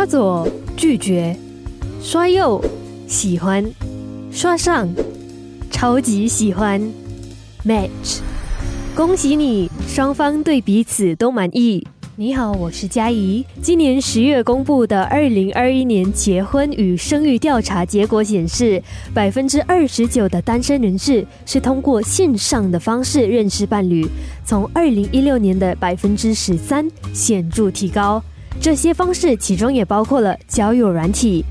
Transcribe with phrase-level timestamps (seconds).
[0.00, 0.48] 刷左
[0.78, 1.36] 拒绝，
[2.00, 2.58] 刷右
[3.06, 3.62] 喜欢，
[4.32, 4.88] 刷上
[5.70, 6.80] 超级喜欢
[7.66, 8.20] ，match。
[8.96, 11.86] 恭喜你，双方对彼此都满意。
[12.16, 13.44] 你好，我是佳怡。
[13.60, 18.82] 今年十月公布的二零二一年结婚与生育调查结果显示，
[19.12, 24.08] 百分之二十九的单身人士是通过线上的方式认识伴侣，
[24.46, 28.24] 从二零一六年的百分之十三显著提高。
[28.58, 31.44] 这些方式其中也包括了交友软体。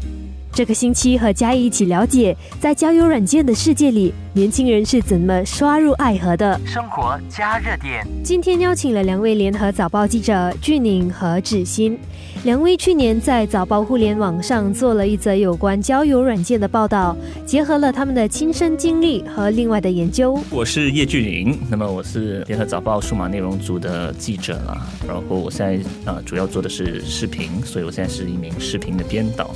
[0.59, 6.59] 这个星期和嘉怡一起了解，在交友软件的世界里，年轻人是怎么刷入爱河的。
[6.65, 8.05] 生活加热点。
[8.21, 11.97] 今天邀请了两位联合早报记者俊宁和志新，
[12.43, 20.37] 两位去年在早报互联网上做了一则有关交友软件的报道，结合了他们的亲身经历和另外的研究。
[20.49, 29.55] 我是叶俊宁，那么我是联合早报数码内容组的记者啦，然后我现在啊主要做的是视频，所以我现在是一名视频的编导。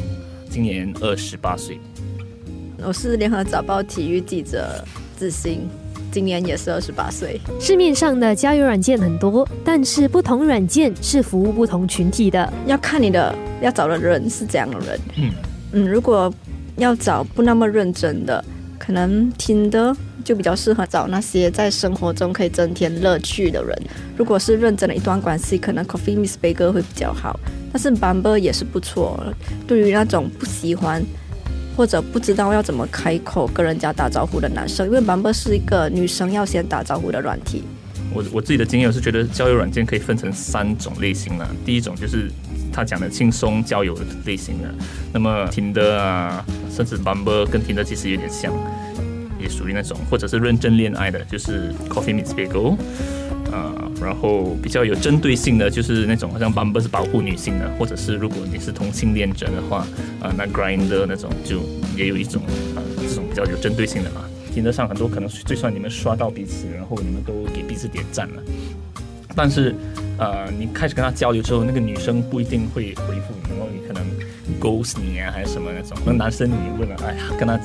[0.54, 1.80] 今年二十八岁，
[2.86, 4.86] 我是联合早报体育记者
[5.18, 5.68] 志新，
[6.12, 7.42] 今年也是二十八岁。
[7.60, 15.00] 市面上的交友软件很多，但是不同软件是服务不同群体的，要看你的要找的人是怎样的人。
[15.18, 15.32] 嗯
[15.72, 16.32] 嗯，如果
[16.78, 18.46] 要找不那么认真的，
[18.78, 19.92] 可能听的
[20.24, 23.76] 就比较适合找那些在生活中可以增添乐趣的人。
[24.16, 27.40] 如果是认真的一段关系，可能 Coffee Miss 贝哥会比较好。
[27.74, 29.22] 但是 Bumble 也是不错，
[29.68, 31.04] 对于那种不喜欢
[31.76, 37.64] 或者不知道要怎么开口跟人家打招呼的男生，因为 Bumble 是一个女生要先打招呼的软体。
[38.14, 41.50] 我我自己的经验是觉得交友软件可以分成三种类型了。
[41.66, 42.30] 第一种就是
[42.72, 44.70] 他讲的轻松交友类型的，
[45.12, 48.54] 那么听的啊，甚至 Bumble 跟听的其实有点像，
[49.40, 52.78] 也属于那种或者是认真恋爱的，就是 Coffee Meets Bagel。
[53.54, 59.86] 啊，然后比较有针对性的就是那种好像 Bumble 是保护女性的，或者是如果你是同性恋者的话，
[60.20, 61.60] 啊，那 Grind 的那种就
[61.96, 62.42] 也有一种
[62.76, 64.22] 啊这种比较有针对性的嘛。
[64.52, 68.44] 听得上很多可能就算你们刷到彼此，然后你们都给彼此点赞了，
[69.36, 69.74] 但是
[70.18, 74.04] 呃你开始跟他交流之后，那个女生不一定会回复你，然后你可能
[74.60, 77.60] ghost 你啊还是什么那种，那男生你问了哎呀跟他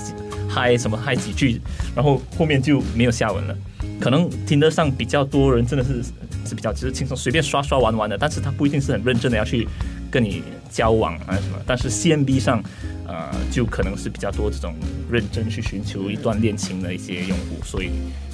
[0.49, 1.61] 嗨什么嗨几句，
[1.95, 3.57] 然后后面就没有下文了。
[4.01, 6.03] 可能听得上比较多人，真的是
[6.47, 9.67] 是比较只是轻松随便刷刷玩玩的，但是他不一定是很认真的要去
[10.11, 11.59] 跟你交往啊什么。
[11.67, 12.63] 但是 CMB 上，
[13.07, 14.75] 呃，就可能是比较多这种
[15.11, 17.91] 认真去寻求一段恋情的一些用户，所以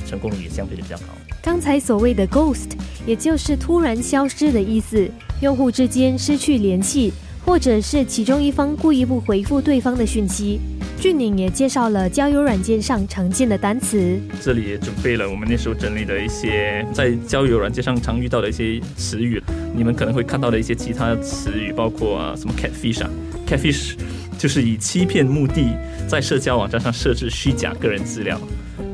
[0.06, 1.04] 成功率也相对的比较高。
[1.42, 2.70] 刚才所谓的 ghost，
[3.06, 5.10] 也就是突然消失的意思，
[5.40, 7.12] 用户之间失去联系。
[7.46, 10.58] 或者是其中一方故意不回复对方的讯息。
[11.04, 14.18] 俊宁也介绍了交友软件上常见的单词。
[14.40, 19.38] 这里也准备了我们那时候整理的一些在交友软件上常遇到的一些词语。
[19.76, 23.10] 你们可能会看到的一些其他词语，包括啊什么 catfish 啊
[23.46, 23.92] ，catfish
[24.38, 25.76] 就是以欺骗目的
[26.08, 28.40] 在社交网站上设置虚假个人资料，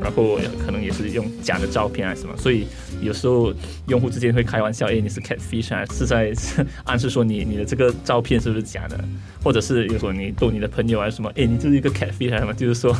[0.01, 2.65] 然后可能也是用假的照片啊什么，所以。
[3.01, 3.51] 有时候
[3.87, 6.31] 用户之间会开玩笑，哎，你是 catfish 啊，是在
[6.83, 9.03] 暗示说你你的这个照片是不是假的？
[9.43, 12.95] 或者是有时候你逗你的朋友啊什么，哎，你就是一个 catfish 啊什么，就是说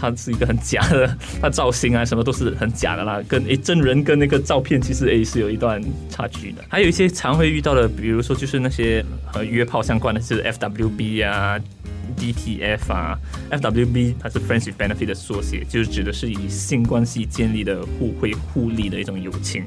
[0.00, 5.80] 他是一个很假的，他造型啊什么都是很假的啦，跟哎真人跟那个照片其实哎是有一段
[6.10, 6.64] 差距的。
[6.66, 11.56] 还有一些常会遇到的，比如说就是那些和约炮相关的，就是 FWB 啊。
[12.16, 13.18] DTF 啊
[13.50, 19.64] ，FWB 它是 Friends with Benefit 的缩写，就是指的是以性关系建立的互惠互利的一种友情。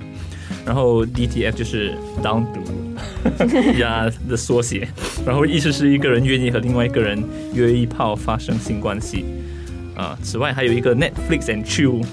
[0.66, 2.62] 然后 DTF 就是单独
[3.80, 4.88] 呀的缩写，
[5.26, 7.24] 然后意思是一个人愿意和另外一个人
[7.54, 9.26] 约一炮发生性关系。
[9.96, 12.06] 啊，此外还有一个 Netflix and Chill。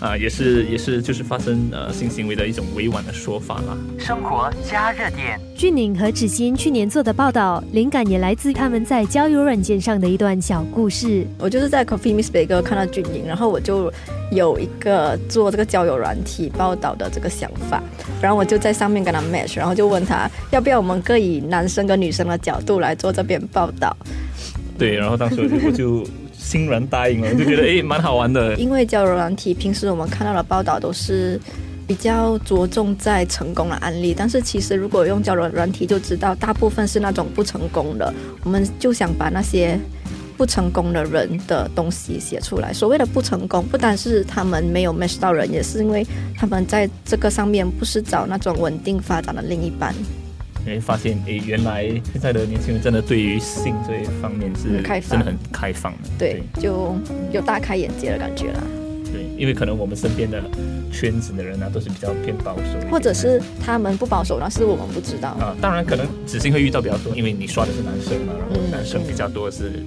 [0.00, 3.76] 啊，也是也是，就是发生呃性行为的一种委婉的说法啦。
[3.98, 11.26] 生活加热点，俊宁和芷欣去年做的报道，灵感也来自他们在交友软件上的一段小故事。
[11.38, 13.92] 我就是在 Coffee Miss 北哥看到俊宁，然后我就
[14.30, 17.82] 有一个做这个交友软体报道的这个想法，
[18.22, 23.96] 然后我就在上面跟他 match，然后就问他要不要我们各以男生跟女生的角度来做这篇报道。
[24.78, 26.06] 对，然后当时我就。
[26.48, 28.54] 欣然答应了，就觉得 诶蛮好玩的。
[28.56, 31.38] 因为交友软体，平时我们看到的报道都是
[31.86, 38.12] 比较着重在成功的案例，但是其实如果用交友软体，就知道大部分是那种不成功的。
[38.44, 39.78] 我们就想把那些
[40.38, 42.72] 不成功的人的东西写出来。
[42.72, 46.06] 所谓的不成功，不单是他们没有 match 到人，也是因为
[46.36, 49.94] 他们在这个上面不是找那种稳定发展的另一半。
[50.68, 56.96] 会发现，诶，原来现在的年轻人真的对于性这一方面是真的很开放的，对，就
[57.32, 58.60] 有大开眼界的感觉啦。
[59.10, 60.42] 对，因为可能我们身边的
[60.92, 65.56] 圈子的人啊，都是比较偏保守，或者是他们不保守，那是我们不知道啊。
[65.60, 69.82] 当然，可能只是会遇到比较多，因为你刷的是男生嘛，然后男生比较多是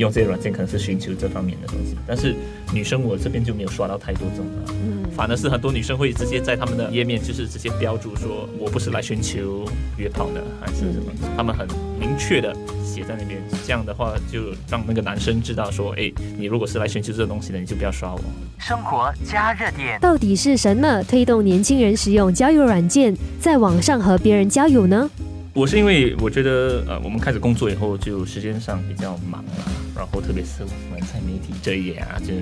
[0.00, 1.94] 用这些软件，可能是寻求这方面的东西。
[2.06, 2.34] 但是
[2.72, 9.64] 女生我这边就没有刷到太多这种的，嗯，反而是很多女生会直接在他们的页面就是直接标注说，我不是来寻求
[9.96, 11.68] 约炮的，还是什么，他们很
[11.98, 12.54] 明确的。
[12.82, 18.20] 写在那边，这样的话就让那个男生知道说，哎，你如果是来寻求这个东西的，你就不要刷我。
[18.58, 25.08] 生活加热点，到底是什么推动年轻人使用交友软件，在网上和别人交友呢？
[25.52, 29.50] 我是因为我觉得，呃，我们开始工作以后，就时间上比较忙了，
[29.96, 32.32] 然后特别是我们在媒体这一点啊，就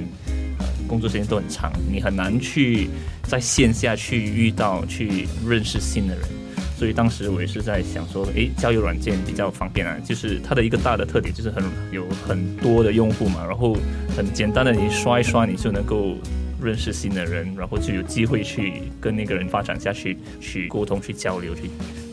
[0.58, 2.90] 呃工作时间都很长，你很难去
[3.22, 6.28] 在线下去遇到、去认识新的人。
[6.76, 13.74] 所以当时我也是在想说，诶，交友软件比较方便啊，就是它的一个大的特点就是很有很多的用户嘛，然后
[14.14, 16.14] 很简单的你刷一刷，你就能够
[16.62, 21.62] 认识新的人，然后就有机会去跟那个人发展下去，去沟通、去交流、去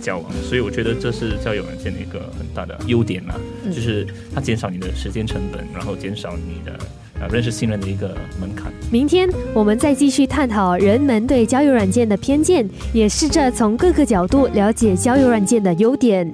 [0.06, 0.32] 交往。
[0.48, 3.34] 所以我觉得这是交友软件的一个很大的优点啊，
[3.74, 6.78] 就是它减少你的时间成本，然后减少你的。
[7.16, 8.10] 啊，认识新人的一个
[8.42, 8.70] 门槛。
[8.92, 16.30] 明天我们再继续探讨人们对交友软件的偏见，也试着从各个角度了解交友软件的优点。